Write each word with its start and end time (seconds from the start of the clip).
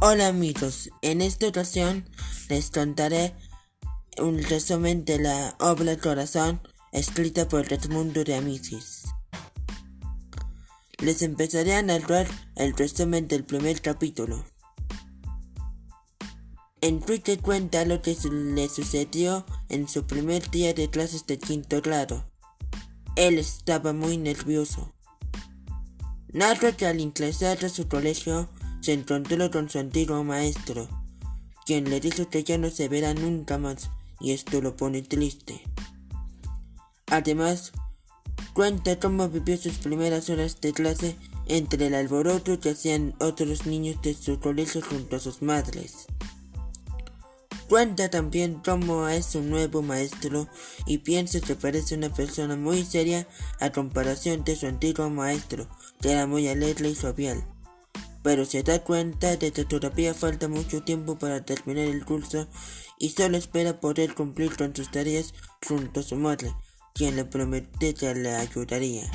Hola 0.00 0.28
amigos, 0.28 0.90
en 1.02 1.20
esta 1.20 1.48
ocasión 1.48 2.08
les 2.48 2.70
contaré 2.70 3.34
un 4.16 4.40
resumen 4.44 5.04
de 5.04 5.18
la 5.18 5.56
obra 5.58 5.96
Corazón 5.96 6.60
escrita 6.92 7.48
por 7.48 7.72
Edmundo 7.72 8.22
de 8.22 8.36
Amicis. 8.36 9.06
Les 10.98 11.20
empezaré 11.22 11.74
a 11.74 11.82
narrar 11.82 12.28
el 12.54 12.74
resumen 12.76 13.26
del 13.26 13.42
primer 13.42 13.82
capítulo. 13.82 14.44
En 16.80 17.00
Twitter 17.00 17.40
cuenta 17.40 17.84
lo 17.84 18.00
que 18.00 18.16
le 18.30 18.68
sucedió 18.68 19.44
en 19.68 19.88
su 19.88 20.06
primer 20.06 20.48
día 20.48 20.74
de 20.74 20.88
clases 20.90 21.26
de 21.26 21.38
quinto 21.38 21.82
grado. 21.82 22.30
Él 23.16 23.36
estaba 23.40 23.92
muy 23.92 24.16
nervioso. 24.16 24.94
Narra 26.32 26.70
que 26.70 26.86
al 26.86 27.00
ingresar 27.00 27.64
a 27.64 27.68
su 27.68 27.88
colegio 27.88 28.48
se 28.80 28.92
encontró 28.92 29.50
con 29.50 29.68
su 29.68 29.78
antiguo 29.78 30.22
maestro, 30.24 30.88
quien 31.66 31.90
le 31.90 32.00
dijo 32.00 32.28
que 32.28 32.44
ya 32.44 32.58
no 32.58 32.70
se 32.70 32.88
verá 32.88 33.14
nunca 33.14 33.58
más 33.58 33.90
y 34.20 34.32
esto 34.32 34.60
lo 34.60 34.76
pone 34.76 35.02
triste. 35.02 35.62
Además, 37.06 37.72
cuenta 38.52 38.98
cómo 38.98 39.28
vivió 39.28 39.56
sus 39.56 39.78
primeras 39.78 40.30
horas 40.30 40.60
de 40.60 40.72
clase 40.72 41.16
entre 41.46 41.86
el 41.86 41.94
alboroto 41.94 42.60
que 42.60 42.70
hacían 42.70 43.14
otros 43.20 43.66
niños 43.66 44.00
de 44.02 44.14
su 44.14 44.38
colegio 44.40 44.82
junto 44.82 45.16
a 45.16 45.20
sus 45.20 45.42
madres. 45.42 46.06
Cuenta 47.68 48.08
también 48.08 48.62
cómo 48.64 49.08
es 49.08 49.34
un 49.34 49.50
nuevo 49.50 49.82
maestro 49.82 50.48
y 50.86 50.98
piensa 50.98 51.40
que 51.40 51.54
parece 51.54 51.96
una 51.96 52.12
persona 52.12 52.56
muy 52.56 52.82
seria 52.82 53.28
a 53.60 53.70
comparación 53.72 54.42
de 54.44 54.56
su 54.56 54.66
antiguo 54.66 55.10
maestro, 55.10 55.68
que 56.00 56.12
era 56.12 56.26
muy 56.26 56.48
alegre 56.48 56.88
y 56.88 56.94
jovial 56.94 57.44
pero 58.22 58.44
se 58.44 58.62
da 58.62 58.82
cuenta 58.82 59.36
de 59.36 59.52
que 59.52 59.64
todavía 59.64 60.14
falta 60.14 60.48
mucho 60.48 60.82
tiempo 60.82 61.18
para 61.18 61.44
terminar 61.44 61.86
el 61.86 62.04
curso 62.04 62.48
y 62.98 63.10
solo 63.10 63.36
espera 63.36 63.80
poder 63.80 64.14
cumplir 64.14 64.56
con 64.56 64.74
sus 64.74 64.90
tareas 64.90 65.34
junto 65.66 66.00
a 66.00 66.02
su 66.02 66.16
madre, 66.16 66.52
quien 66.94 67.16
le 67.16 67.24
promete 67.24 67.94
que 67.94 68.14
le 68.14 68.34
ayudaría. 68.34 69.10